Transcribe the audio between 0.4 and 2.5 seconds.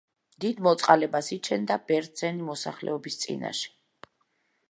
დიდ მოწყალებას იჩენდა ბერძენი